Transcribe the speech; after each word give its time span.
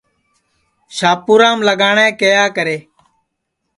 شاپُورام 0.97 1.57
لگاٹؔے 1.67 2.07
کیہا 2.19 2.45
کرے 2.55 2.77